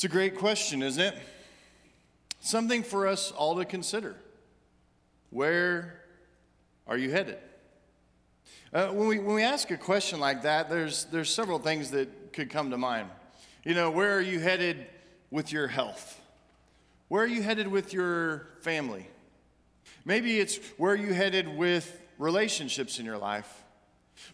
[0.00, 1.14] It's a great question, isn't it?
[2.40, 4.16] Something for us all to consider.
[5.28, 6.00] Where
[6.86, 7.36] are you headed?
[8.72, 12.32] Uh, when, we, when we ask a question like that, there's, there's several things that
[12.32, 13.10] could come to mind.
[13.62, 14.86] You know, where are you headed
[15.30, 16.18] with your health?
[17.08, 19.06] Where are you headed with your family?
[20.06, 23.64] Maybe it's where are you headed with relationships in your life?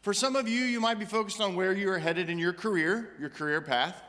[0.03, 2.53] For some of you, you might be focused on where you are headed in your
[2.53, 4.01] career, your career path.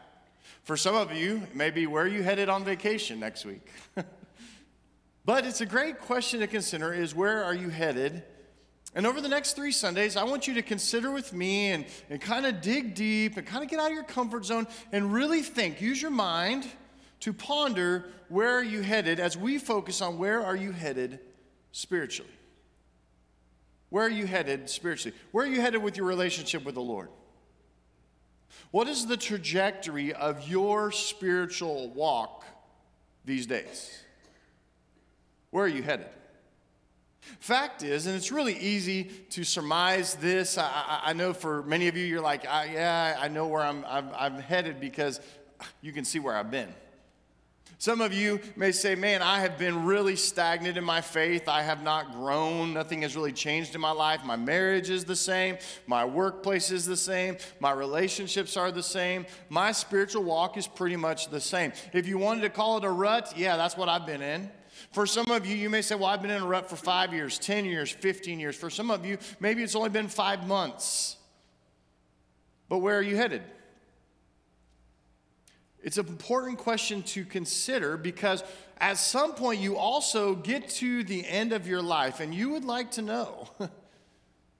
[0.67, 3.65] For some of you, maybe where are you headed on vacation next week?
[5.25, 8.21] but it's a great question to consider is where are you headed?
[8.93, 12.19] And over the next three Sundays, I want you to consider with me and, and
[12.19, 15.41] kind of dig deep and kind of get out of your comfort zone and really
[15.41, 15.79] think.
[15.79, 16.67] Use your mind
[17.21, 21.19] to ponder where are you headed as we focus on where are you headed
[21.71, 22.33] spiritually.
[23.89, 25.17] Where are you headed spiritually?
[25.31, 27.07] Where are you headed with your relationship with the Lord?
[28.71, 32.45] What is the trajectory of your spiritual walk
[33.25, 34.03] these days?
[35.51, 36.07] Where are you headed?
[37.39, 40.57] Fact is, and it's really easy to surmise this.
[40.57, 43.63] I, I, I know for many of you, you're like, I, yeah, I know where
[43.63, 45.19] I'm, I'm, I'm headed because
[45.81, 46.73] you can see where I've been.
[47.79, 51.47] Some of you may say, Man, I have been really stagnant in my faith.
[51.47, 52.73] I have not grown.
[52.73, 54.23] Nothing has really changed in my life.
[54.25, 55.57] My marriage is the same.
[55.85, 57.37] My workplace is the same.
[57.59, 59.25] My relationships are the same.
[59.49, 61.71] My spiritual walk is pretty much the same.
[61.93, 64.49] If you wanted to call it a rut, yeah, that's what I've been in.
[64.91, 67.13] For some of you, you may say, Well, I've been in a rut for five
[67.13, 68.55] years, 10 years, 15 years.
[68.55, 71.17] For some of you, maybe it's only been five months.
[72.69, 73.43] But where are you headed?
[75.87, 78.43] It's an important question to consider because
[78.77, 82.65] at some point you also get to the end of your life and you would
[82.65, 83.47] like to know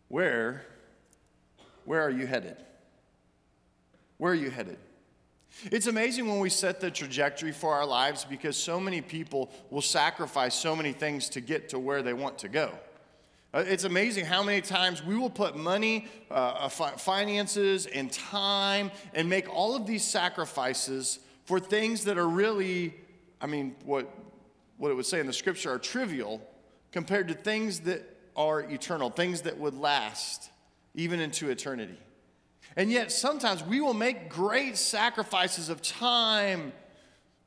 [0.08, 0.66] where
[1.84, 2.56] where are you headed?
[4.18, 4.78] Where are you headed?
[5.66, 9.82] It's amazing when we set the trajectory for our lives because so many people will
[9.82, 12.72] sacrifice so many things to get to where they want to go.
[13.54, 18.92] Uh, it's amazing how many times we will put money, uh, uh finances, and time
[19.14, 22.94] and make all of these sacrifices for things that are really,
[23.40, 24.14] I mean, what,
[24.78, 26.42] what it would say in the scripture are trivial
[26.92, 28.04] compared to things that
[28.36, 30.50] are eternal, things that would last
[30.94, 31.98] even into eternity.
[32.76, 36.74] And yet, sometimes we will make great sacrifices of time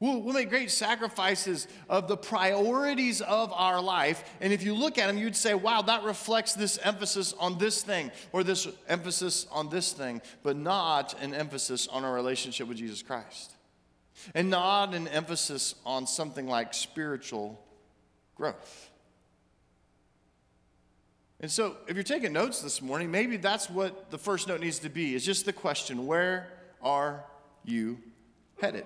[0.01, 4.25] We'll, we'll, make great sacrifices of the priorities of our life.
[4.41, 7.83] And if you look at them, you'd say, wow, that reflects this emphasis on this
[7.83, 12.79] thing or this emphasis on this thing, but not an emphasis on our relationship with
[12.79, 13.53] Jesus Christ.
[14.35, 17.63] And not an emphasis on something like spiritual
[18.35, 18.91] growth.
[21.41, 24.79] And so, if you're taking notes this morning, maybe that's what the first note needs
[24.81, 26.49] to be is just the question where
[26.83, 27.25] are
[27.65, 27.99] you
[28.61, 28.85] headed?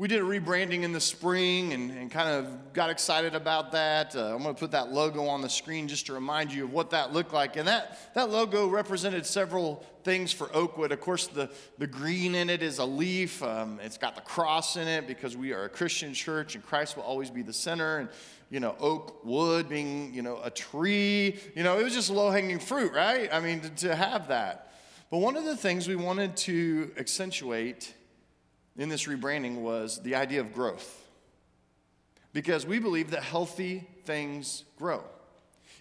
[0.00, 4.14] We did a rebranding in the spring and, and kind of got excited about that.
[4.14, 6.72] Uh, I'm going to put that logo on the screen just to remind you of
[6.72, 7.56] what that looked like.
[7.56, 10.92] And that, that logo represented several things for Oakwood.
[10.92, 14.76] Of course, the, the green in it is a leaf, um, it's got the cross
[14.76, 17.98] in it because we are a Christian church and Christ will always be the center.
[17.98, 18.08] And,
[18.50, 21.40] you know, oak wood being, you know, a tree.
[21.56, 23.28] You know, it was just low hanging fruit, right?
[23.32, 24.72] I mean, to, to have that.
[25.10, 27.94] But one of the things we wanted to accentuate
[28.78, 31.04] in this rebranding was the idea of growth.
[32.32, 35.02] Because we believe that healthy things grow.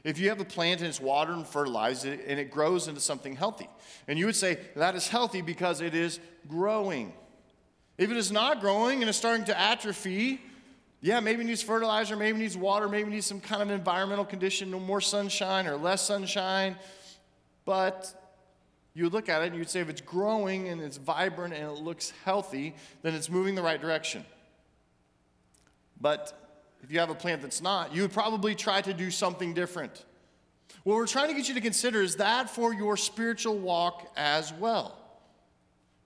[0.03, 3.35] If you have a plant and it's watered and fertilized and it grows into something
[3.35, 3.69] healthy,
[4.07, 7.13] and you would say that is healthy because it is growing.
[7.97, 10.41] If it is not growing and it's starting to atrophy,
[11.01, 14.79] yeah, maybe needs fertilizer, maybe needs water, maybe needs some kind of environmental condition, no
[14.79, 16.75] more sunshine or less sunshine.
[17.65, 18.16] But
[18.97, 21.83] you look at it and you'd say if it's growing and it's vibrant and it
[21.83, 24.25] looks healthy, then it's moving the right direction.
[26.01, 26.33] But
[26.83, 30.03] if you have a plant that's not, you would probably try to do something different.
[30.83, 34.51] What we're trying to get you to consider is that for your spiritual walk as
[34.53, 34.96] well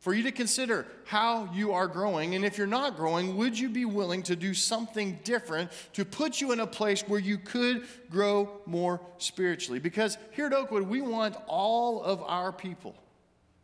[0.01, 2.34] for you to consider how you are growing.
[2.34, 6.41] And if you're not growing, would you be willing to do something different to put
[6.41, 9.79] you in a place where you could grow more spiritually?
[9.79, 12.96] Because here at Oakwood, we want all of our people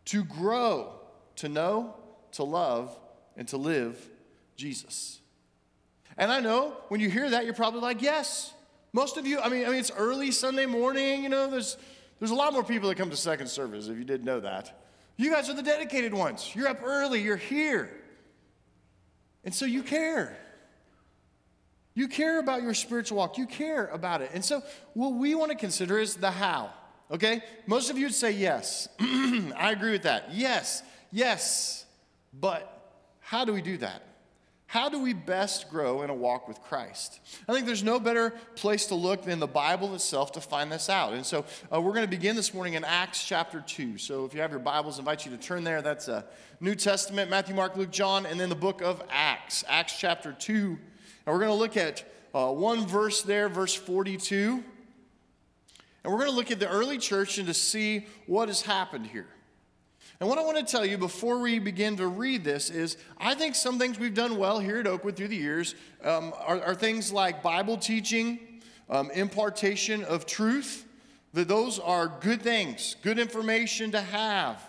[0.06, 0.94] to grow,
[1.38, 1.96] to know,
[2.34, 2.98] to love,
[3.36, 3.98] and to live
[4.56, 5.20] Jesus.
[6.20, 8.54] And I know when you hear that, you're probably like, yes.
[8.94, 11.78] Most of you, I mean, I mean, it's early Sunday morning, you know, there's,
[12.20, 14.84] there's a lot more people that come to second service, if you didn't know that.
[15.18, 16.52] You guys are the dedicated ones.
[16.56, 17.90] You're up early, you're here.
[19.44, 20.38] And so you care.
[21.96, 24.30] You care about your spiritual walk, you care about it.
[24.34, 24.62] And so,
[24.94, 26.72] what we want to consider is the how.
[27.10, 27.42] Okay?
[27.66, 28.88] Most of you would say yes.
[29.00, 30.30] I agree with that.
[30.32, 31.86] Yes, yes.
[32.32, 34.04] But how do we do that?
[34.78, 37.20] How do we best grow in a walk with Christ?
[37.50, 40.88] I think there's no better place to look than the Bible itself to find this
[40.88, 41.14] out.
[41.14, 43.98] And so uh, we're going to begin this morning in Acts chapter 2.
[43.98, 45.82] So if you have your Bibles, I invite you to turn there.
[45.82, 46.26] That's a
[46.60, 50.54] New Testament, Matthew, Mark, Luke, John, and then the book of Acts, Acts chapter 2.
[50.54, 50.78] And
[51.26, 52.04] we're going to look at
[52.36, 54.64] uh, one verse there, verse 42.
[56.04, 59.08] And we're going to look at the early church and to see what has happened
[59.08, 59.26] here.
[60.20, 63.36] And what I want to tell you before we begin to read this is I
[63.36, 66.74] think some things we've done well here at Oakwood through the years um, are, are,
[66.74, 68.40] things like Bible teaching,
[68.90, 70.86] um, impartation of truth,
[71.34, 74.60] that those are good things, good information to have.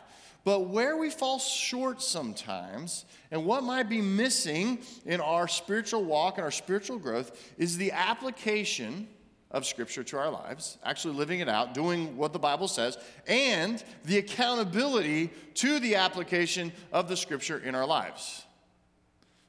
[0.45, 6.37] But where we fall short sometimes, and what might be missing in our spiritual walk
[6.37, 9.09] and our spiritual growth, is the application
[9.51, 13.83] of Scripture to our lives, actually living it out, doing what the Bible says, and
[14.05, 18.45] the accountability to the application of the Scripture in our lives.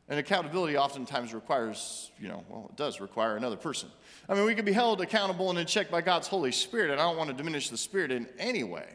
[0.08, 3.90] And accountability oftentimes requires, you know, well, it does require another person.
[4.28, 7.00] I mean, we can be held accountable and in check by God's Holy Spirit, and
[7.00, 8.88] I don't want to diminish the Spirit in any way.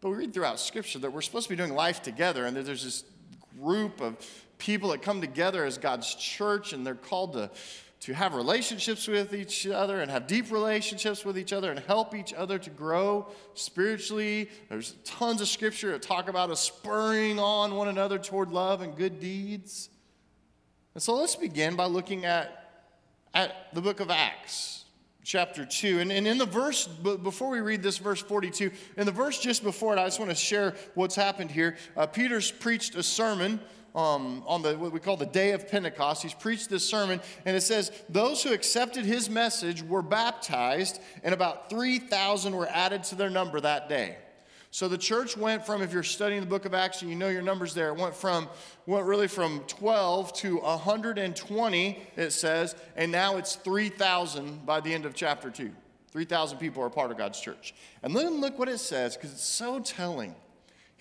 [0.00, 2.64] But we read throughout Scripture that we're supposed to be doing life together, and that
[2.64, 3.04] there's this
[3.60, 4.16] group of
[4.58, 7.50] people that come together as God's church, and they're called to
[8.06, 12.14] to have relationships with each other and have deep relationships with each other and help
[12.14, 14.48] each other to grow spiritually.
[14.68, 18.96] There's tons of scripture that talk about us spurring on one another toward love and
[18.96, 19.88] good deeds.
[20.94, 22.84] And so let's begin by looking at,
[23.34, 24.84] at the book of Acts,
[25.24, 25.98] chapter 2.
[25.98, 29.64] And, and in the verse, before we read this verse 42, in the verse just
[29.64, 31.76] before it, I just want to share what's happened here.
[31.96, 33.58] Uh, Peter's preached a sermon
[33.96, 36.22] um, on the what we call the day of Pentecost.
[36.22, 41.34] He's preached this sermon, and it says those who accepted his message were baptized, and
[41.34, 44.18] about three thousand were added to their number that day.
[44.70, 47.28] So the church went from, if you're studying the book of Acts and you know
[47.28, 48.46] your numbers there, it went from
[48.84, 55.06] went really from 12 to 120, it says, and now it's 3,000 by the end
[55.06, 55.70] of chapter 2.
[56.10, 57.74] 3,000 people are part of God's church.
[58.02, 60.34] And then look what it says, because it's so telling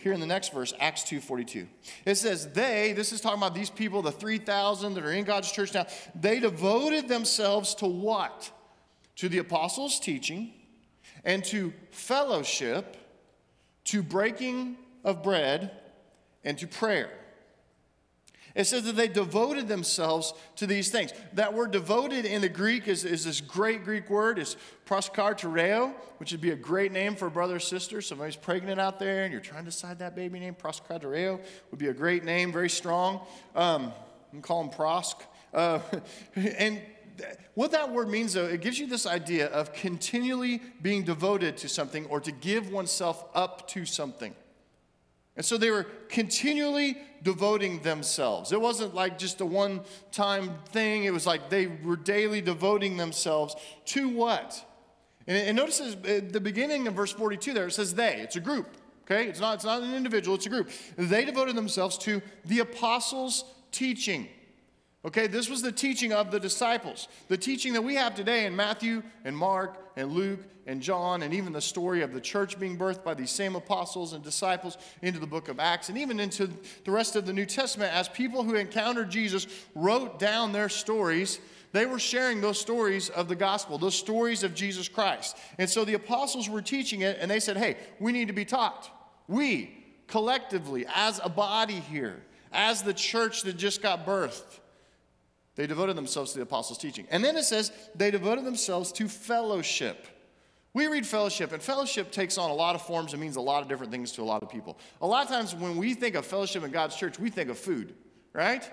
[0.06, 1.66] here in the next verse, Acts 2:42.
[2.06, 5.52] It says, They, this is talking about these people, the 3,000 that are in God's
[5.52, 8.52] church now, they devoted themselves to what?
[9.16, 10.54] To the apostles' teaching
[11.24, 12.98] and to fellowship,
[13.86, 15.72] to breaking of bread,
[16.44, 17.10] and to prayer.
[18.56, 21.12] It says that they devoted themselves to these things.
[21.34, 24.40] That word devoted in the Greek is, is this great Greek word.
[24.40, 24.56] It's
[24.86, 28.02] proskartereo, which would be a great name for a brother or sister.
[28.02, 30.56] Somebody's pregnant out there and you're trying to decide that baby name.
[30.56, 33.20] Proskartereo would be a great name, very strong.
[33.56, 33.92] Um, you
[34.32, 35.18] can call him Prosk.
[35.54, 35.80] Uh,
[36.36, 36.82] and
[37.56, 41.70] what that word means, though, it gives you this idea of continually being devoted to
[41.70, 44.34] something or to give oneself up to something.
[45.36, 48.52] And so they were continually devoting themselves.
[48.52, 52.98] It wasn't like just a one time thing, it was like they were daily devoting
[52.98, 53.56] themselves
[53.86, 54.64] to what?
[55.28, 58.40] And, notice at uh, the beginning of verse 42 there, it says they, it's a
[58.40, 58.78] group.
[59.04, 60.70] Okay, it's not, it's not an individual, it's a group.
[60.98, 64.28] They devoted themselves to the apostles' teaching.
[65.06, 67.08] Okay, this was the teaching of the disciples.
[67.28, 71.32] The teaching that we have today in Matthew and Mark and Luke and John, and
[71.32, 75.20] even the story of the church being birthed by these same apostles and disciples into
[75.20, 76.50] the book of Acts, and even into
[76.86, 79.46] the rest of the New Testament, as people who encountered Jesus
[79.76, 81.40] wrote down their stories.
[81.72, 85.38] They were sharing those stories of the gospel, those stories of Jesus Christ.
[85.60, 88.46] And so the apostles were teaching it, and they said, Hey, we need to be
[88.46, 88.90] taught.
[89.28, 94.62] We, collectively, as a body here, as the church that just got birthed,
[95.56, 97.08] they devoted themselves to the apostles' teaching.
[97.10, 100.08] And then it says they devoted themselves to fellowship.
[100.74, 103.64] We read fellowship, and fellowship takes on a lot of forms and means a lot
[103.64, 104.78] of different things to a lot of people.
[105.02, 107.58] A lot of times when we think of fellowship in God's church, we think of
[107.58, 107.96] food,
[108.34, 108.70] right?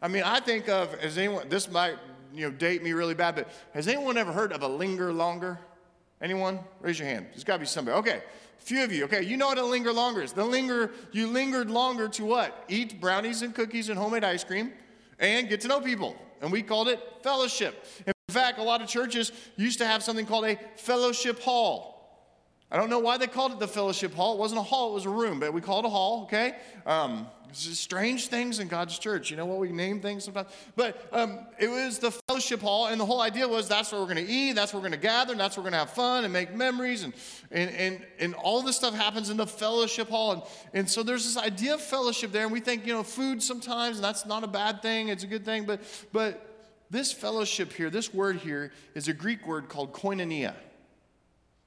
[0.00, 1.96] I mean, I think of, has anyone, this might,
[2.32, 5.58] you know, date me really bad, but has anyone ever heard of a linger longer?
[6.22, 6.58] Anyone?
[6.80, 7.26] Raise your hand.
[7.32, 7.98] There's got to be somebody.
[7.98, 8.22] Okay,
[8.58, 9.04] a few of you.
[9.04, 10.32] Okay, you know what a linger longer is.
[10.32, 12.64] The linger, you lingered longer to what?
[12.68, 14.72] Eat brownies and cookies and homemade ice cream
[15.22, 16.16] and get to know people.
[16.42, 17.86] And we called it fellowship.
[18.06, 21.91] In fact, a lot of churches used to have something called a fellowship hall.
[22.72, 24.32] I don't know why they called it the fellowship hall.
[24.32, 26.54] It wasn't a hall, it was a room, but we called it a hall, okay?
[26.86, 29.30] Um, strange things in God's church.
[29.30, 29.58] You know what?
[29.58, 30.48] We name things sometimes.
[30.74, 34.06] But um, it was the fellowship hall, and the whole idea was that's where we're
[34.06, 35.86] going to eat, that's where we're going to gather, and that's where we're going to
[35.86, 37.02] have fun and make memories.
[37.02, 37.12] And,
[37.50, 40.32] and, and, and all this stuff happens in the fellowship hall.
[40.32, 43.42] And, and so there's this idea of fellowship there, and we think, you know, food
[43.42, 45.66] sometimes, and that's not a bad thing, it's a good thing.
[45.66, 50.54] But, but this fellowship here, this word here, is a Greek word called koinonia.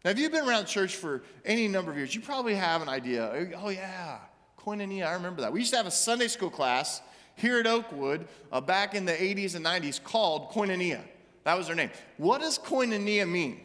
[0.05, 2.89] Now, if you've been around church for any number of years, you probably have an
[2.89, 3.49] idea.
[3.57, 4.19] Oh, yeah,
[4.59, 5.51] koinonia, I remember that.
[5.51, 7.01] We used to have a Sunday school class
[7.33, 11.01] here at Oakwood uh, back in the 80s and 90s called Koinonia.
[11.43, 11.89] That was their name.
[12.17, 13.61] What does Koinonia mean?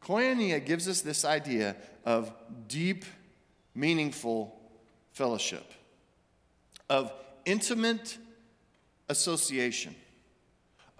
[0.00, 1.74] Koinonia gives us this idea
[2.04, 2.32] of
[2.68, 3.04] deep,
[3.74, 4.60] meaningful
[5.10, 5.72] fellowship,
[6.88, 7.12] of
[7.44, 8.16] intimate
[9.08, 9.96] association,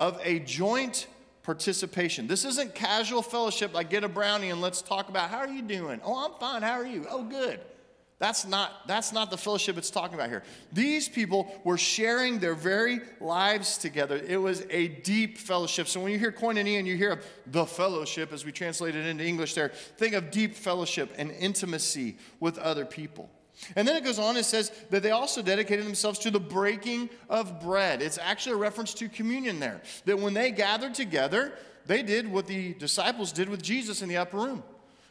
[0.01, 1.07] of a joint
[1.43, 2.27] participation.
[2.27, 5.63] This isn't casual fellowship like get a brownie and let's talk about how are you
[5.63, 6.01] doing?
[6.05, 6.63] Oh, I'm fine.
[6.63, 7.07] How are you?
[7.11, 7.61] Oh, good.
[8.21, 10.43] That's not, that's not the fellowship it's talking about here.
[10.75, 14.17] These people were sharing their very lives together.
[14.17, 15.89] It was a deep fellowship.
[15.89, 19.25] So when you hear koinonia and you hear the fellowship, as we translate it into
[19.25, 23.31] English there, think of deep fellowship and intimacy with other people.
[23.77, 27.11] And then it goes on and says that they also dedicated themselves to the breaking
[27.29, 28.03] of bread.
[28.03, 29.81] It's actually a reference to communion there.
[30.07, 31.53] That when they gathered together,
[31.87, 34.63] they did what the disciples did with Jesus in the upper room.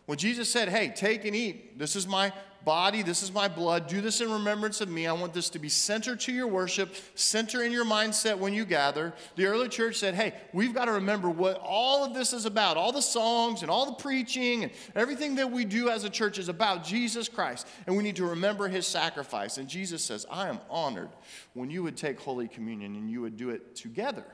[0.06, 2.34] When Jesus said, Hey, take and eat, this is my
[2.66, 5.08] body, this is my blood, do this in remembrance of me.
[5.08, 8.66] I want this to be center to your worship, center in your mindset when you
[8.66, 9.14] gather.
[9.36, 12.78] The early church said, Hey, we've got to remember what all of this is about.
[12.78, 16.38] All the songs and all the preaching and everything that we do as a church
[16.38, 17.68] is about Jesus Christ.
[17.88, 19.58] And we need to remember his sacrifice.
[19.58, 21.10] And Jesus says, I am honored
[21.54, 24.26] when you would take Holy Communion and you would do it together.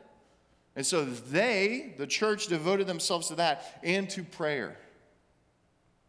[0.76, 4.78] And so they, the church, devoted themselves to that and to prayer.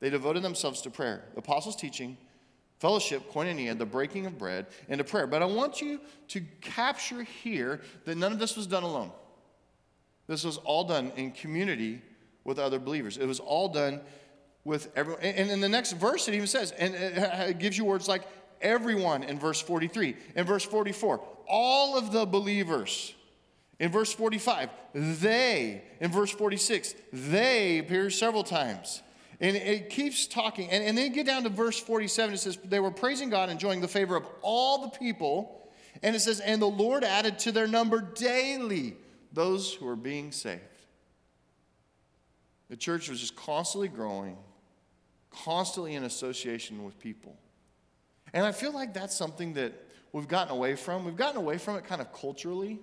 [0.00, 2.18] They devoted themselves to prayer, apostles' teaching,
[2.78, 5.26] fellowship, koinonia, the breaking of bread, and to prayer.
[5.26, 9.10] But I want you to capture here that none of this was done alone.
[10.26, 12.02] This was all done in community
[12.44, 13.16] with other believers.
[13.16, 14.00] It was all done
[14.64, 15.22] with everyone.
[15.22, 18.22] And in the next verse, it even says, and it gives you words like
[18.60, 20.16] everyone in verse 43.
[20.34, 23.14] In verse 44, all of the believers.
[23.78, 25.82] In verse 45, they.
[26.00, 29.02] In verse 46, they appears several times.
[29.40, 30.70] And it keeps talking.
[30.70, 32.34] And, and then you get down to verse 47.
[32.34, 35.70] It says, They were praising God, enjoying the favor of all the people.
[36.02, 38.96] And it says, And the Lord added to their number daily
[39.32, 40.62] those who were being saved.
[42.68, 44.36] The church was just constantly growing,
[45.30, 47.36] constantly in association with people.
[48.32, 49.72] And I feel like that's something that
[50.12, 51.04] we've gotten away from.
[51.04, 52.80] We've gotten away from it kind of culturally.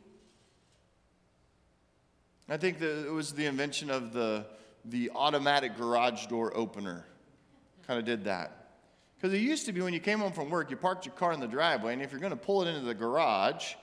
[2.47, 4.45] I think that it was the invention of the
[4.85, 7.05] the automatic garage door opener.
[7.87, 8.69] Kind of did that.
[9.15, 11.31] Because it used to be when you came home from work, you parked your car
[11.31, 13.75] in the driveway, and if you're going to pull it into the garage,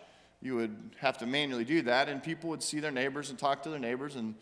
[0.42, 3.62] you would have to manually do that, and people would see their neighbors and talk
[3.62, 4.35] to their neighbors and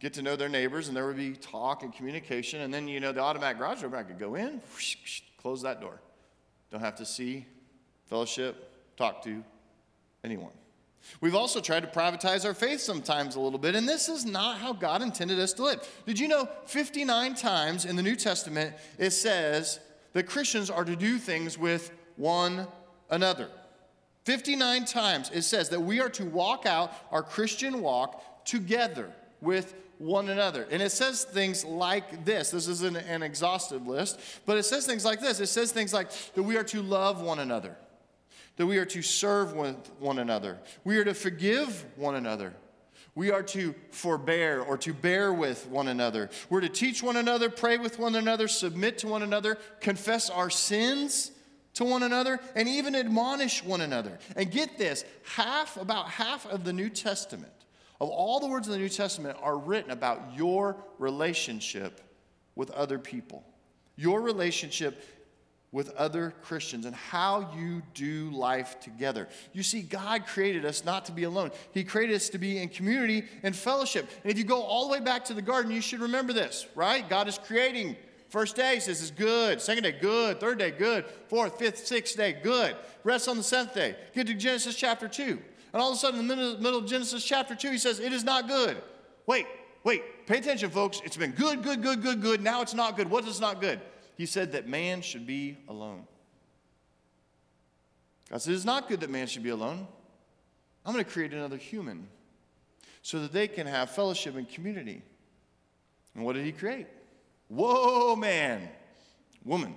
[0.00, 2.62] get to know their neighbors, and there would be talk and communication.
[2.62, 4.60] And then, you know, the automatic garage door, I could go in,
[5.40, 6.00] close that door.
[6.70, 7.46] Don't have to see,
[8.06, 9.44] fellowship, talk to
[10.24, 10.52] anyone.
[11.20, 14.58] We've also tried to privatize our faith sometimes a little bit, and this is not
[14.58, 15.88] how God intended us to live.
[16.06, 19.80] Did you know 59 times in the New Testament it says
[20.12, 22.66] that Christians are to do things with one
[23.10, 23.48] another?
[24.24, 29.74] 59 times it says that we are to walk out our Christian walk together with
[29.98, 30.66] one another.
[30.70, 32.50] And it says things like this.
[32.50, 35.40] This isn't an exhaustive list, but it says things like this.
[35.40, 37.76] It says things like that we are to love one another
[38.60, 40.58] that we are to serve with one another.
[40.84, 42.52] We are to forgive one another.
[43.14, 46.28] We are to forbear or to bear with one another.
[46.50, 50.50] We're to teach one another, pray with one another, submit to one another, confess our
[50.50, 51.30] sins
[51.72, 54.18] to one another, and even admonish one another.
[54.36, 57.54] And get this half, about half of the New Testament,
[57.98, 62.02] of all the words in the New Testament, are written about your relationship
[62.56, 63.42] with other people.
[63.96, 65.02] Your relationship
[65.72, 69.28] with other Christians and how you do life together.
[69.52, 72.68] You see, God created us not to be alone, He created us to be in
[72.68, 74.08] community and fellowship.
[74.22, 76.66] And if you go all the way back to the garden, you should remember this,
[76.74, 77.08] right?
[77.08, 77.96] God is creating.
[78.30, 79.60] First day says is good.
[79.60, 80.38] Second day, good.
[80.38, 81.04] Third day, good.
[81.28, 82.76] Fourth, fifth, sixth day, good.
[83.02, 83.96] Rest on the seventh day.
[84.14, 85.38] Get to Genesis chapter 2.
[85.72, 88.12] And all of a sudden, in the middle, of Genesis chapter 2, he says, It
[88.12, 88.76] is not good.
[89.26, 89.46] Wait,
[89.82, 91.00] wait, pay attention, folks.
[91.04, 92.40] It's been good, good, good, good, good.
[92.40, 93.10] Now it's not good.
[93.10, 93.80] What is not good?
[94.20, 96.04] He said that man should be alone.
[98.28, 99.88] God said, It's not good that man should be alone.
[100.84, 102.06] I'm going to create another human
[103.00, 105.00] so that they can have fellowship and community.
[106.14, 106.86] And what did he create?
[107.48, 108.68] Whoa, man,
[109.42, 109.74] woman.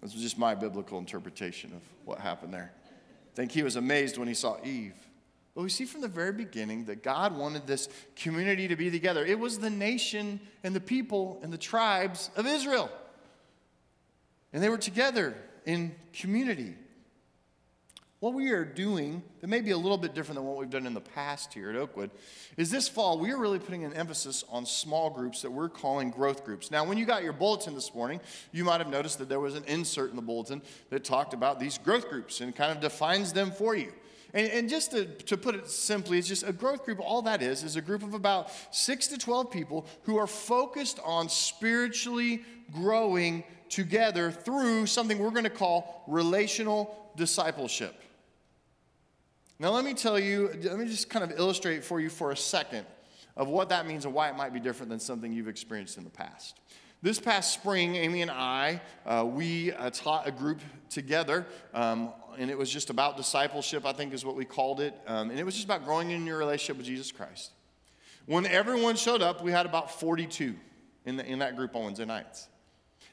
[0.00, 2.72] This was just my biblical interpretation of what happened there.
[2.86, 4.94] I think he was amazed when he saw Eve.
[5.58, 9.26] But we see from the very beginning that God wanted this community to be together.
[9.26, 12.88] It was the nation and the people and the tribes of Israel.
[14.52, 15.34] And they were together
[15.66, 16.76] in community.
[18.20, 20.86] What we are doing that may be a little bit different than what we've done
[20.86, 22.12] in the past here at Oakwood
[22.56, 26.10] is this fall we are really putting an emphasis on small groups that we're calling
[26.10, 26.70] growth groups.
[26.70, 28.20] Now, when you got your bulletin this morning,
[28.52, 31.58] you might have noticed that there was an insert in the bulletin that talked about
[31.58, 33.92] these growth groups and kind of defines them for you.
[34.34, 37.42] And, and just to, to put it simply, it's just a growth group, all that
[37.42, 42.42] is, is a group of about six to 12 people who are focused on spiritually
[42.72, 47.94] growing together through something we're going to call relational discipleship.
[49.58, 52.36] Now, let me tell you, let me just kind of illustrate for you for a
[52.36, 52.86] second
[53.36, 56.04] of what that means and why it might be different than something you've experienced in
[56.04, 56.60] the past.
[57.00, 62.50] This past spring, Amy and I, uh, we uh, taught a group together, um, and
[62.50, 64.98] it was just about discipleship, I think is what we called it.
[65.06, 67.52] Um, and it was just about growing in your relationship with Jesus Christ.
[68.26, 70.56] When everyone showed up, we had about 42
[71.04, 72.48] in, the, in that group on Wednesday nights.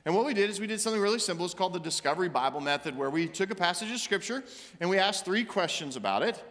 [0.04, 1.46] And what we did is we did something really simple.
[1.46, 4.44] It's called the Discovery Bible Method, where we took a passage of Scripture
[4.80, 6.44] and we asked three questions about it.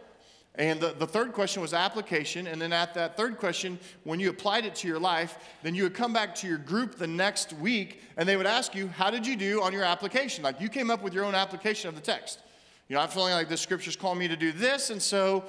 [0.57, 2.47] And the, the third question was application.
[2.47, 5.83] And then at that third question, when you applied it to your life, then you
[5.83, 9.09] would come back to your group the next week and they would ask you, How
[9.09, 10.43] did you do on your application?
[10.43, 12.39] Like you came up with your own application of the text.
[12.87, 14.91] You know, I'm feeling like the scripture's calling me to do this.
[14.91, 15.43] And so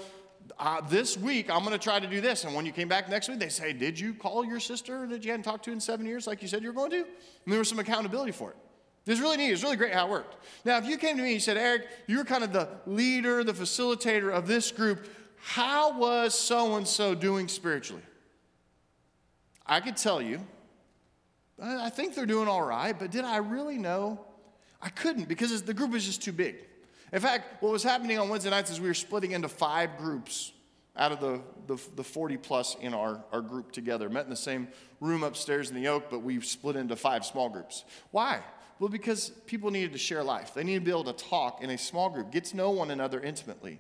[0.59, 2.45] uh, this week I'm going to try to do this.
[2.45, 5.25] And when you came back next week, they say, Did you call your sister that
[5.25, 6.99] you hadn't talked to in seven years like you said you were going to?
[6.99, 7.07] And
[7.47, 8.57] there was some accountability for it.
[9.07, 9.53] It's really neat.
[9.53, 10.37] It's really great how it worked.
[10.65, 13.45] Now, if you came to me and you said, Eric, you're kind of the leader,
[13.45, 18.03] the facilitator of this group, how was so and so doing spiritually?
[19.65, 20.41] I could tell you,
[21.63, 24.21] I think they're doing all right, but did I really know?
[24.83, 26.57] I couldn't because the group was just too big.
[27.13, 30.53] In fact, what was happening on Wednesday nights is we were splitting into five groups
[30.97, 34.09] out of the, the, the 40 plus in our, our group together.
[34.09, 34.69] Met in the same
[35.01, 37.85] room upstairs in the Oak, but we've split into five small groups.
[38.11, 38.41] Why?
[38.79, 40.53] Well, because people needed to share life.
[40.53, 42.91] They needed to be able to talk in a small group, get to know one
[42.91, 43.79] another intimately.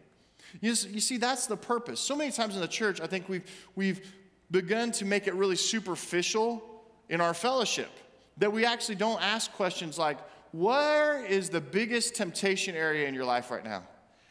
[0.61, 2.01] You, see, that's the purpose.
[2.01, 4.15] So many times in the church, I think we've, we've
[4.51, 6.63] begun to make it really superficial
[7.09, 7.91] in our fellowship
[8.39, 10.19] that we actually don't ask questions like,
[10.53, 13.83] where is the biggest temptation area in your life right now?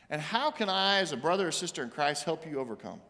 [0.10, 3.02] And how can I, as a brother or sister in Christ, help you overcome?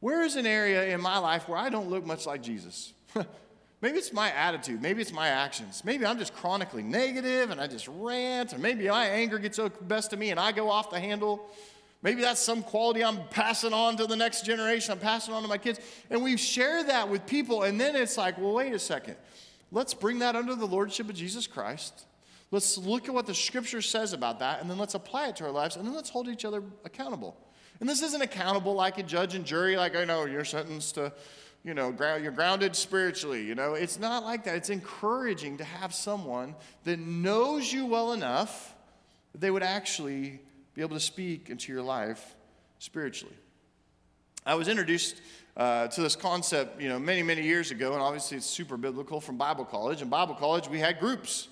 [0.00, 2.92] Where is an area in my life where I don't look much like Jesus?
[3.82, 4.80] maybe it's my attitude.
[4.80, 5.82] Maybe it's my actions.
[5.84, 9.70] Maybe I'm just chronically negative and I just rant, and maybe my anger gets the
[9.82, 11.50] best of me and I go off the handle.
[12.02, 15.48] Maybe that's some quality I'm passing on to the next generation, I'm passing on to
[15.48, 15.78] my kids.
[16.10, 19.16] And we share that with people, and then it's like, well, wait a second.
[19.70, 22.06] Let's bring that under the lordship of Jesus Christ.
[22.50, 25.44] Let's look at what the scripture says about that, and then let's apply it to
[25.44, 27.36] our lives, and then let's hold each other accountable.
[27.78, 31.12] And this isn't accountable like a judge and jury, like I know you're sentenced to,
[31.64, 33.44] you know, you're grounded spiritually.
[33.44, 34.56] You know, it's not like that.
[34.56, 38.74] It's encouraging to have someone that knows you well enough
[39.32, 40.40] that they would actually
[40.74, 42.34] be able to speak into your life
[42.78, 43.36] spiritually.
[44.44, 45.20] I was introduced
[45.56, 49.20] uh, to this concept, you know, many, many years ago, and obviously it's super biblical
[49.20, 50.02] from Bible college.
[50.02, 51.48] In Bible college, we had groups.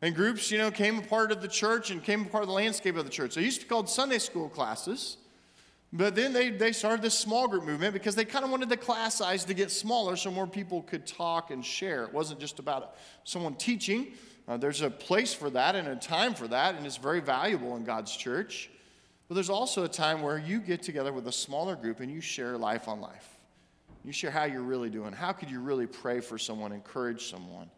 [0.00, 2.48] And groups, you know, came a part of the church and came a part of
[2.48, 3.34] the landscape of the church.
[3.34, 5.16] They used to be called Sunday school classes,
[5.96, 8.76] but then they, they started this small group movement because they kind of wanted the
[8.76, 12.02] class size to get smaller so more people could talk and share.
[12.02, 14.08] It wasn't just about someone teaching.
[14.48, 17.76] Uh, there's a place for that and a time for that, and it's very valuable
[17.76, 18.70] in God's church.
[19.28, 22.20] But there's also a time where you get together with a smaller group and you
[22.20, 23.28] share life on life.
[24.04, 25.12] You share how you're really doing.
[25.12, 27.70] How could you really pray for someone, encourage someone?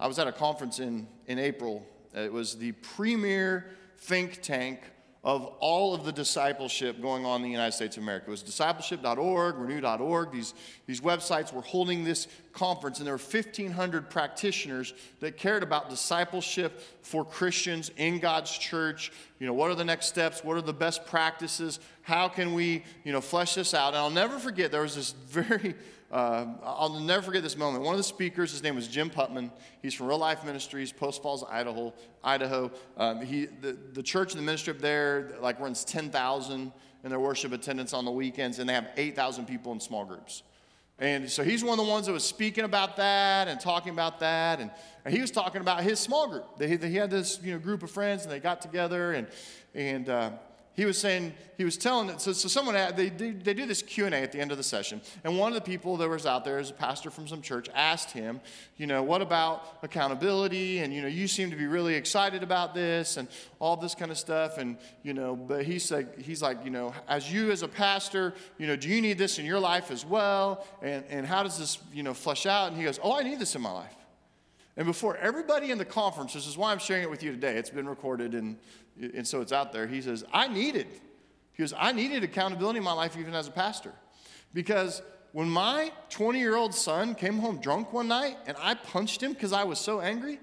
[0.00, 1.86] I was at a conference in, in April.
[2.14, 3.66] It was the premier
[3.96, 4.80] think tank
[5.22, 8.28] of all of the discipleship going on in the United States of America.
[8.28, 10.32] It was discipleship.org, renew.org.
[10.32, 10.54] These,
[10.86, 16.80] these websites were holding this conference, and there were 1,500 practitioners that cared about discipleship
[17.02, 19.12] for Christians in God's church.
[19.38, 20.42] You know, what are the next steps?
[20.42, 21.80] What are the best practices?
[22.00, 23.88] How can we, you know, flesh this out?
[23.88, 25.74] And I'll never forget, there was this very
[26.10, 27.84] uh, I'll never forget this moment.
[27.84, 29.50] One of the speakers, his name was Jim Putman.
[29.80, 31.94] He's from Real Life Ministries, Post Falls, Idaho.
[32.24, 32.72] Idaho.
[32.96, 36.72] Um, he, the, the church and the ministry up there like runs 10,000
[37.04, 40.42] in their worship attendance on the weekends, and they have 8,000 people in small groups.
[40.98, 44.20] And so he's one of the ones that was speaking about that and talking about
[44.20, 44.60] that.
[44.60, 44.70] And,
[45.04, 46.58] and he was talking about his small group.
[46.58, 49.26] They, he had this you know, group of friends, and they got together, and,
[49.74, 50.30] and uh,
[50.80, 53.82] he was saying, he was telling, so, so someone, had, they, they, they do this
[53.82, 56.42] Q&A at the end of the session, and one of the people that was out
[56.42, 58.40] there, as a pastor from some church, asked him,
[58.78, 62.72] you know, what about accountability, and, you know, you seem to be really excited about
[62.72, 66.64] this, and all this kind of stuff, and, you know, but he said, he's like,
[66.64, 69.60] you know, as you as a pastor, you know, do you need this in your
[69.60, 72.98] life as well, and, and how does this, you know, flesh out, and he goes,
[73.02, 73.96] oh, I need this in my life.
[74.76, 77.56] And before everybody in the conference, this is why I'm sharing it with you today.
[77.56, 78.56] It's been recorded and,
[79.00, 79.86] and so it's out there.
[79.86, 80.86] He says, I needed,
[81.52, 83.92] he goes, I needed accountability in my life even as a pastor.
[84.52, 89.22] Because when my 20 year old son came home drunk one night and I punched
[89.22, 90.40] him because I was so angry,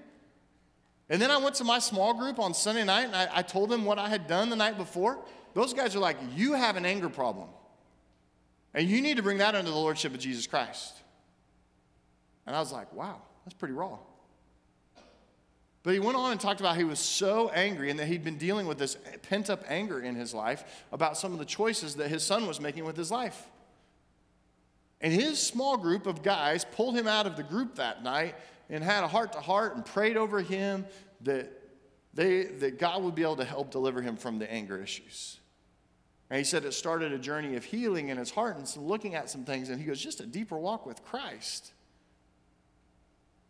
[1.10, 3.70] and then I went to my small group on Sunday night and I, I, told
[3.70, 5.18] them what I had done the night before.
[5.54, 7.48] Those guys are like, You have an anger problem.
[8.74, 10.94] And you need to bring that under the Lordship of Jesus Christ.
[12.46, 13.98] And I was like, Wow, that's pretty raw.
[15.82, 18.36] But he went on and talked about he was so angry and that he'd been
[18.36, 22.08] dealing with this pent up anger in his life about some of the choices that
[22.08, 23.48] his son was making with his life.
[25.00, 28.34] And his small group of guys pulled him out of the group that night
[28.68, 30.84] and had a heart to heart and prayed over him
[31.22, 31.50] that,
[32.12, 35.38] they, that God would be able to help deliver him from the anger issues.
[36.30, 39.30] And he said it started a journey of healing in his heart and looking at
[39.30, 41.72] some things, and he goes, just a deeper walk with Christ.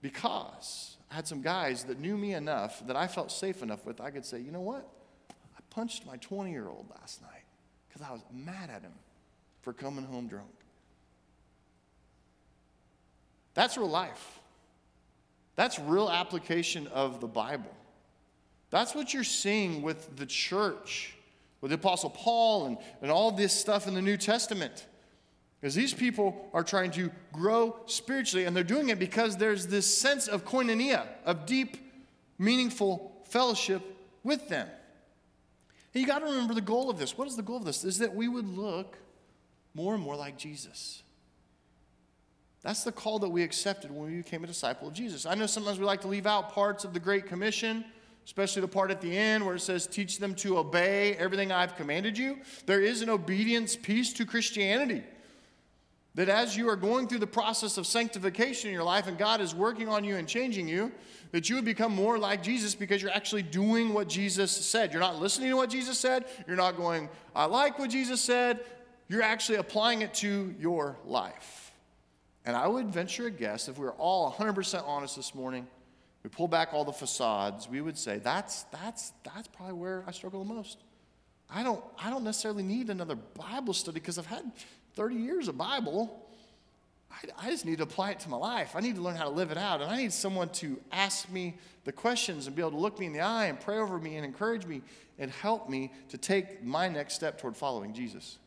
[0.01, 4.01] Because I had some guys that knew me enough that I felt safe enough with,
[4.01, 4.87] I could say, you know what?
[5.31, 7.45] I punched my 20 year old last night
[7.89, 8.93] because I was mad at him
[9.63, 10.51] for coming home drunk.
[13.55, 14.39] That's real life.
[15.57, 17.75] That's real application of the Bible.
[18.71, 21.15] That's what you're seeing with the church,
[21.61, 24.87] with the Apostle Paul and, and all this stuff in the New Testament.
[25.61, 29.87] Because these people are trying to grow spiritually, and they're doing it because there's this
[29.87, 31.77] sense of koinonia, of deep,
[32.39, 33.83] meaningful fellowship
[34.23, 34.69] with them.
[35.95, 37.19] And you got to remember the goal of this.
[37.19, 37.83] What is the goal of this?
[37.85, 38.97] Is that we would look
[39.75, 41.03] more and more like Jesus.
[42.63, 45.27] That's the call that we accepted when we became a disciple of Jesus.
[45.27, 47.85] I know sometimes we like to leave out parts of the Great Commission,
[48.25, 51.77] especially the part at the end where it says, Teach them to obey everything I've
[51.77, 52.39] commanded you.
[52.67, 55.03] There is an obedience piece to Christianity.
[56.19, 59.41] That as you are going through the process of sanctification in your life and God
[59.41, 60.91] is working on you and changing you,
[61.31, 64.91] that you would become more like Jesus because you're actually doing what Jesus said.
[64.91, 66.25] You're not listening to what Jesus said.
[66.49, 68.59] You're not going, I like what Jesus said.
[69.07, 71.71] You're actually applying it to your life.
[72.45, 75.69] And I would venture a guess, if we were all 100% honest this morning,
[76.25, 80.11] we pull back all the facades, we would say, that's, that's, that's probably where I
[80.11, 80.79] struggle the most.
[81.51, 84.51] I don't, I don't necessarily need another Bible study because I've had
[84.97, 86.27] 30 years of Bible.
[87.11, 88.77] I, I just need to apply it to my life.
[88.77, 89.81] I need to learn how to live it out.
[89.81, 93.07] And I need someone to ask me the questions and be able to look me
[93.07, 94.83] in the eye and pray over me and encourage me
[95.19, 98.39] and help me to take my next step toward following Jesus.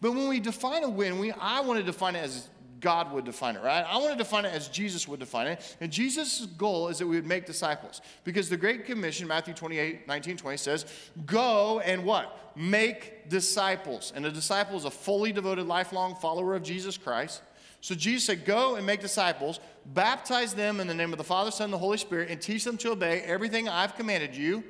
[0.00, 2.48] But when we define a win, we, I want to define it as
[2.80, 3.84] God would define it, right?
[3.86, 5.76] I want to define it as Jesus would define it.
[5.80, 8.00] And Jesus' goal is that we would make disciples.
[8.24, 10.86] Because the Great Commission, Matthew 28, 19, 20 says,
[11.26, 12.52] go and what?
[12.56, 14.12] Make disciples.
[14.14, 17.42] And a disciple is a fully devoted, lifelong follower of Jesus Christ.
[17.80, 21.50] So Jesus said, Go and make disciples, baptize them in the name of the Father,
[21.50, 24.64] Son, and the Holy Spirit, and teach them to obey everything I've commanded you.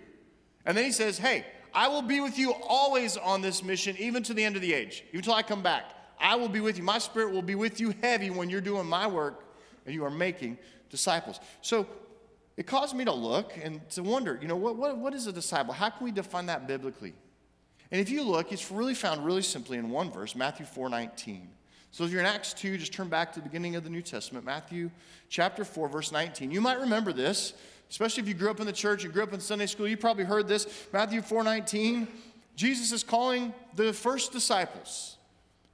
[0.67, 4.23] And then he says, Hey, I will be with you always on this mission, even
[4.25, 5.85] to the end of the age, even until I come back.
[6.21, 6.85] I will be with you.
[6.85, 9.45] My spirit will be with you heavy when you're doing my work
[9.87, 10.59] and you are making
[10.91, 11.41] disciples.
[11.63, 11.87] So
[12.57, 15.33] it caused me to look and to wonder, you know, what, what, what is a
[15.33, 15.73] disciple?
[15.73, 17.15] How can we define that biblically?
[17.91, 21.49] And if you look, it's really found really simply in one verse, Matthew 4 19.
[21.91, 24.03] So if you're in Acts 2, just turn back to the beginning of the New
[24.03, 24.91] Testament, Matthew
[25.29, 26.51] chapter 4, verse 19.
[26.51, 27.55] You might remember this,
[27.91, 29.97] especially if you grew up in the church, you grew up in Sunday school, you
[29.97, 30.67] probably heard this.
[30.93, 32.09] Matthew 4 19,
[32.57, 35.18] Jesus is calling the first disciples.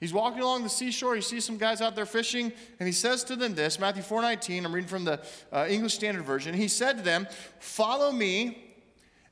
[0.05, 1.15] He's walking along the seashore.
[1.15, 4.21] He sees some guys out there fishing, and he says to them this Matthew 4
[4.21, 5.19] 19, I'm reading from the
[5.51, 6.53] uh, English Standard Version.
[6.53, 7.27] He said to them,
[7.59, 8.75] Follow me,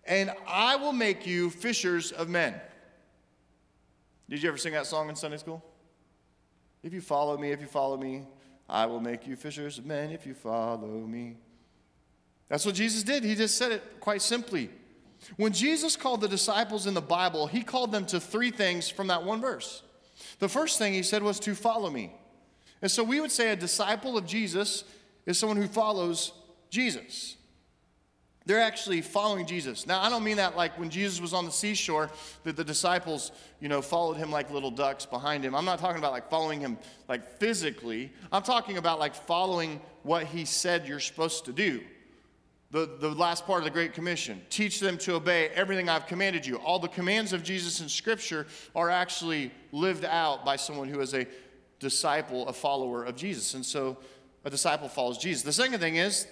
[0.07, 2.55] and I will make you fishers of men.
[4.31, 5.63] Did you ever sing that song in Sunday school?
[6.83, 8.23] If you follow me, if you follow me,
[8.67, 11.37] I will make you fishers of men if you follow me.
[12.49, 13.25] That's what Jesus did.
[13.25, 14.71] He just said it quite simply.
[15.37, 19.09] When Jesus called the disciples in the Bible, he called them to three things from
[19.09, 19.83] that one verse.
[20.43, 22.13] The first thing he said was to follow me.
[22.83, 24.83] And so we would say a disciple of Jesus
[25.25, 26.33] is someone who follows
[26.69, 27.37] Jesus.
[28.45, 29.87] They're actually following Jesus.
[29.87, 32.11] Now, I don't mean that like when Jesus was on the seashore,
[32.43, 35.55] that the disciples, you know, followed him like little ducks behind him.
[35.55, 36.77] I'm not talking about like following him
[37.07, 38.13] like physically.
[38.33, 41.83] I'm talking about like following what he said you're supposed to do
[42.73, 44.41] the, the last part of the Great Commission.
[44.49, 46.57] Teach them to obey everything I've commanded you.
[46.57, 51.13] All the commands of Jesus in Scripture are actually lived out by someone who is
[51.13, 51.27] a
[51.79, 53.53] disciple, a follower of Jesus.
[53.53, 53.99] And so
[54.45, 55.43] a disciple follows Jesus.
[55.43, 56.27] The second thing is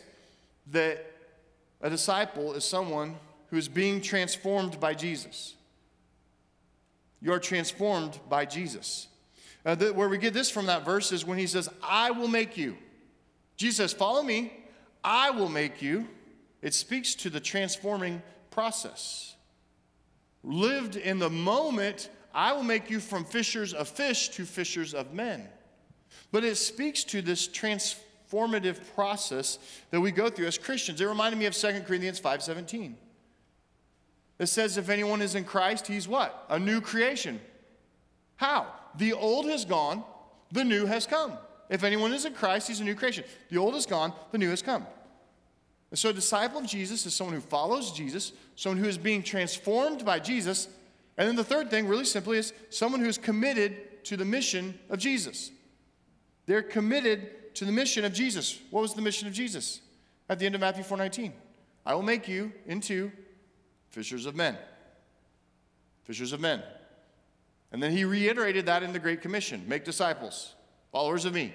[0.69, 1.05] that
[1.83, 3.17] a disciple is someone
[3.51, 5.55] who is being transformed by Jesus.
[7.21, 9.09] You're transformed by Jesus.
[9.67, 12.29] Uh, the, where we get this from that verse is when he says, I will
[12.29, 12.79] make you.
[13.59, 14.55] Jesus says, Follow me,
[15.05, 16.09] I will make you,
[16.63, 19.37] it speaks to the transforming process.
[20.43, 25.13] Lived in the moment, I will make you from fishers of fish to fishers of
[25.13, 25.49] men.
[26.33, 29.59] But it speaks to this transformative process
[29.91, 31.01] that we go through as Christians.
[31.01, 32.95] It reminded me of 2 Corinthians 5:17.
[34.39, 36.47] It says, if anyone is in Christ, he's what?
[36.49, 37.41] A new creation.
[38.37, 38.69] How?
[38.97, 40.03] The old has gone,
[40.51, 41.33] the new has come.
[41.69, 43.25] If anyone is in Christ, he's a new creation.
[43.51, 44.87] The old is gone, the new has come.
[45.91, 49.23] And so, a disciple of Jesus is someone who follows Jesus, someone who is being
[49.23, 50.69] transformed by Jesus.
[51.19, 54.79] And then the third thing, really simply, is someone who is committed to the mission
[54.89, 55.51] of Jesus.
[56.47, 58.61] They're committed to the mission of Jesus.
[58.71, 59.81] What was the mission of Jesus?
[60.29, 61.33] At the end of Matthew 4:19,
[61.85, 63.11] I will make you into
[63.89, 64.57] fishers of men.
[66.05, 66.63] Fishers of men.
[67.73, 70.55] And then he reiterated that in the Great Commission make disciples,
[70.93, 71.55] followers of me.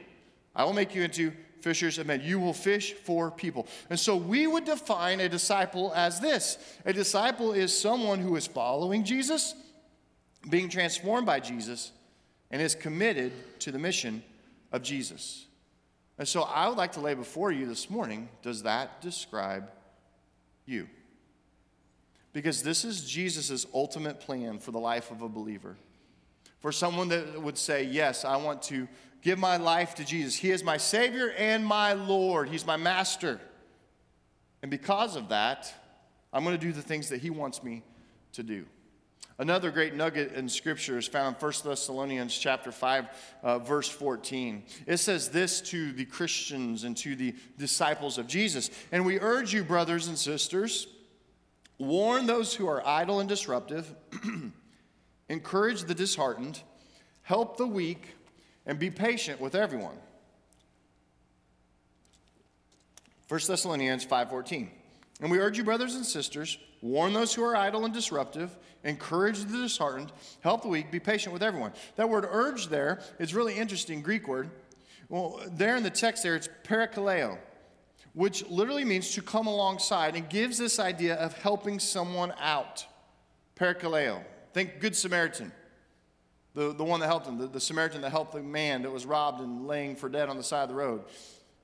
[0.56, 1.34] I will make you into
[1.66, 2.22] fishers of men.
[2.24, 3.66] You will fish for people.
[3.90, 8.46] And so we would define a disciple as this a disciple is someone who is
[8.46, 9.56] following Jesus,
[10.48, 11.92] being transformed by Jesus,
[12.52, 14.22] and is committed to the mission
[14.72, 15.48] of Jesus.
[16.20, 19.72] And so I would like to lay before you this morning does that describe
[20.68, 20.88] you?
[22.32, 25.78] Because this is Jesus' ultimate plan for the life of a believer.
[26.60, 28.88] For someone that would say, Yes, I want to
[29.26, 30.36] give my life to Jesus.
[30.36, 33.42] He is my Savior and my Lord, He's my Master.
[34.62, 35.74] And because of that,
[36.32, 37.82] I'm going to do the things that He wants me
[38.34, 38.68] to do.
[39.40, 43.06] Another great nugget in Scripture is found in 1 Thessalonians chapter 5,
[43.42, 44.64] uh, verse 14.
[44.86, 48.70] It says this to the Christians and to the disciples of Jesus.
[48.92, 50.86] And we urge you, brothers and sisters,
[51.80, 53.92] warn those who are idle and disruptive
[55.30, 56.62] encourage the disheartened,
[57.24, 58.16] help the weak,
[58.66, 59.98] and be patient with everyone.
[63.28, 64.70] 1 Thessalonians 5:14.
[65.22, 69.40] And we urge you brothers and sisters, warn those who are idle and disruptive, encourage
[69.40, 71.74] the disheartened, help the weak, be patient with everyone.
[71.96, 74.52] That word urge there is really interesting Greek word.
[75.08, 77.38] Well, there in the text there it's parakaleo,
[78.14, 82.86] which literally means to come alongside and gives this idea of helping someone out.
[83.56, 84.24] Parakaleo.
[84.54, 85.52] Think Good Samaritan,
[86.56, 89.06] the, the one that helped him, the, the Samaritan that helped the man that was
[89.06, 91.04] robbed and laying for dead on the side of the road.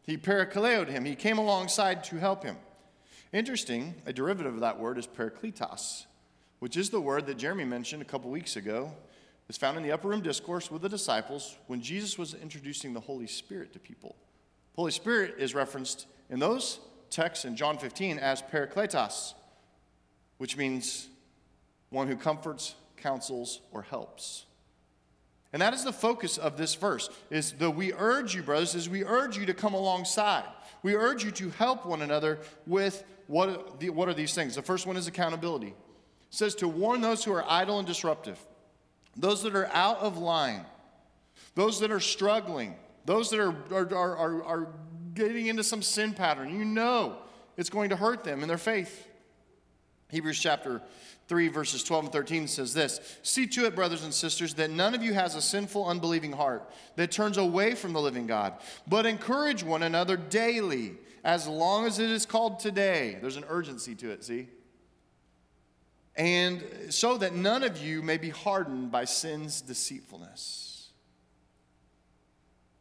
[0.04, 2.58] He parakaleoed him, he came alongside to help him.
[3.34, 6.06] Interesting, a derivative of that word is parakletos,
[6.60, 8.92] which is the word that Jeremy mentioned a couple weeks ago.
[9.48, 13.00] It's found in the upper room discourse with the disciples when Jesus was introducing the
[13.00, 14.16] Holy Spirit to people.
[14.74, 19.34] The Holy Spirit is referenced in those texts in John 15 as parakletos,
[20.38, 21.08] which means
[21.90, 24.46] one who comforts, counsels, or helps.
[25.54, 28.90] And that is the focus of this verse is the we urge you brothers is
[28.90, 30.46] we urge you to come alongside.
[30.82, 34.56] We urge you to help one another with what, the, what are these things?
[34.56, 35.68] The first one is accountability.
[35.68, 35.76] It
[36.30, 38.40] says to warn those who are idle and disruptive,
[39.16, 40.66] those that are out of line,
[41.56, 44.68] those that are struggling, those that are, are, are, are
[45.14, 46.58] getting into some sin pattern.
[46.58, 47.18] You know
[47.58, 49.08] it's going to hurt them in their faith.
[50.10, 50.82] Hebrews chapter
[51.32, 54.94] 3, verses 12 and 13 says this See to it, brothers and sisters, that none
[54.94, 59.06] of you has a sinful, unbelieving heart that turns away from the living God, but
[59.06, 63.18] encourage one another daily, as long as it is called today.
[63.22, 64.50] There's an urgency to it, see?
[66.18, 70.90] And so that none of you may be hardened by sin's deceitfulness.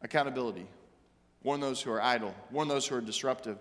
[0.02, 0.66] Accountability.
[1.44, 3.58] Warn those who are idle, warn those who are disruptive.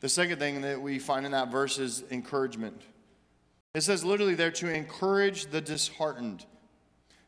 [0.00, 2.80] The second thing that we find in that verse is encouragement.
[3.78, 6.44] It says literally there to encourage the disheartened.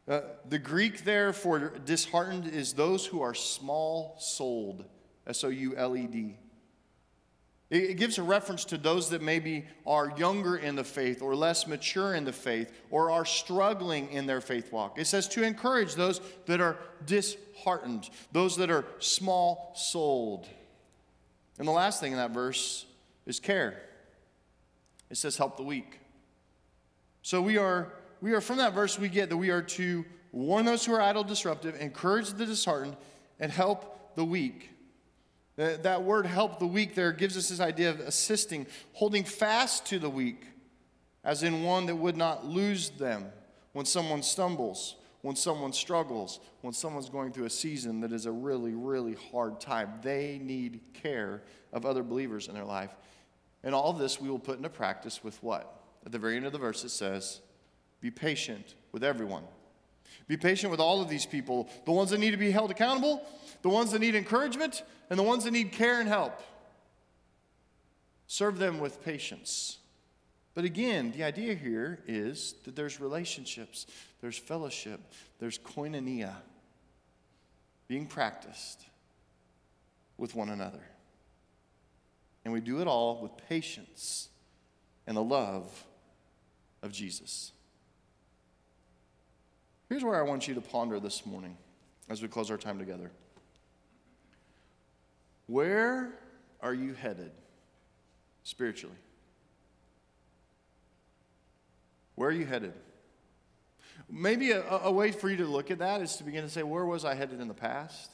[0.08, 4.84] Uh, the Greek there for disheartened is those who are small souled,
[5.28, 6.36] S O U L E D.
[7.70, 11.68] It gives a reference to those that maybe are younger in the faith or less
[11.68, 14.98] mature in the faith or are struggling in their faith walk.
[14.98, 20.48] It says to encourage those that are disheartened, those that are small souled.
[21.60, 22.86] And the last thing in that verse
[23.24, 23.80] is care.
[25.10, 26.00] It says help the weak.
[27.22, 30.64] So we are, we are from that verse, we get that we are to warn
[30.64, 32.96] those who are idle, disruptive, encourage the disheartened,
[33.38, 34.70] and help the weak.
[35.56, 39.98] That, word help the weak there gives us this idea of assisting, holding fast to
[39.98, 40.46] the weak,
[41.22, 43.26] as in one that would not lose them
[43.74, 48.32] when someone stumbles, when someone struggles, when someone's going through a season that is a
[48.32, 49.92] really, really hard time.
[50.00, 51.42] They need care
[51.74, 52.90] of other believers in their life.
[53.62, 55.79] And all this we will put into practice with what?
[56.04, 57.40] At the very end of the verse, it says,
[58.00, 59.44] Be patient with everyone.
[60.26, 63.22] Be patient with all of these people the ones that need to be held accountable,
[63.62, 66.40] the ones that need encouragement, and the ones that need care and help.
[68.26, 69.78] serve them with patience.
[70.54, 73.86] But again, the idea here is that there's relationships,
[74.20, 75.00] there's fellowship,
[75.38, 76.34] there's koinonia
[77.88, 78.86] being practiced
[80.16, 80.82] with one another.
[82.44, 84.28] And we do it all with patience
[85.06, 85.84] and the love
[86.82, 87.52] of Jesus.
[89.88, 91.56] Here's where I want you to ponder this morning
[92.08, 93.10] as we close our time together.
[95.46, 96.14] Where
[96.60, 97.32] are you headed
[98.44, 98.96] spiritually?
[102.14, 102.74] Where are you headed?
[104.08, 106.62] Maybe a, a, way for you to look at that is to begin to say,
[106.62, 108.10] where was I headed in the past?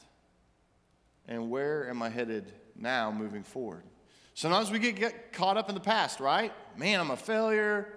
[1.27, 3.83] And where am I headed now moving forward?
[4.33, 6.53] Sometimes we get, get caught up in the past, right?
[6.77, 7.96] Man, I'm a failure.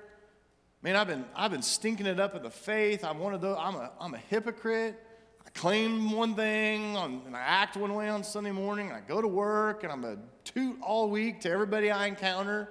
[0.83, 3.05] Man, I've been, I've been stinking it up in the faith.
[3.05, 4.99] I'm one of those, I'm a, I'm a hypocrite.
[5.47, 9.01] I claim one thing on, and I act one way on Sunday morning, and I
[9.01, 12.71] go to work, and I'm a toot all week to everybody I encounter.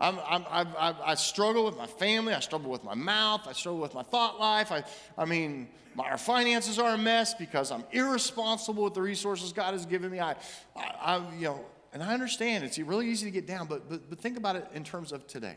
[0.00, 2.34] I'm, I'm, i I struggle with my family.
[2.34, 3.46] I struggle with my mouth.
[3.46, 4.72] I struggle with my thought life.
[4.72, 4.82] I,
[5.16, 9.74] I mean, my, our finances are a mess because I'm irresponsible with the resources God
[9.74, 10.18] has given me.
[10.18, 10.34] I,
[10.74, 14.10] I, I, you know, and I understand it's really easy to get down, but, but,
[14.10, 15.54] but think about it in terms of today.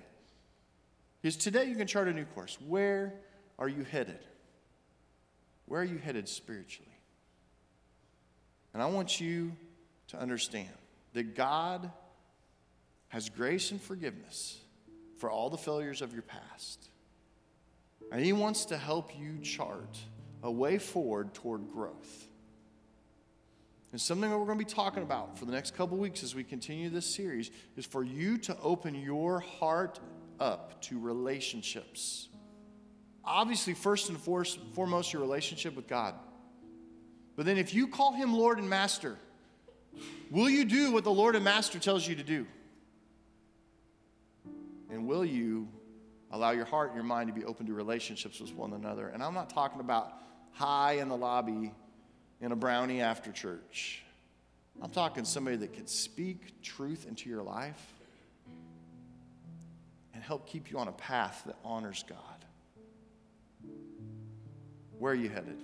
[1.25, 2.55] Because today you can chart a new course.
[2.67, 3.15] Where
[3.57, 4.19] are you headed?
[5.65, 6.99] Where are you headed spiritually?
[8.75, 9.53] And I want you
[10.09, 10.69] to understand
[11.13, 11.91] that God
[13.07, 14.59] has grace and forgiveness
[15.17, 16.89] for all the failures of your past.
[18.11, 19.97] And He wants to help you chart
[20.43, 22.27] a way forward toward growth.
[23.91, 26.35] And something that we're going to be talking about for the next couple weeks as
[26.35, 29.99] we continue this series is for you to open your heart
[30.39, 32.27] up to relationships.
[33.23, 36.15] Obviously, first and foremost, your relationship with God.
[37.35, 39.17] But then, if you call Him Lord and Master,
[40.29, 42.45] will you do what the Lord and Master tells you to do?
[44.89, 45.67] And will you
[46.31, 49.07] allow your heart and your mind to be open to relationships with one another?
[49.07, 50.13] And I'm not talking about
[50.51, 51.73] hi in the lobby
[52.41, 54.03] in a brownie after church.
[54.81, 57.94] I'm talking somebody that can speak truth into your life
[60.25, 62.45] help keep you on a path that honors God.
[64.97, 65.61] Where are you headed?